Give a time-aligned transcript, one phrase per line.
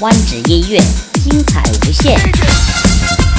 [0.00, 0.80] 湾子音乐
[1.12, 3.29] 精彩无限。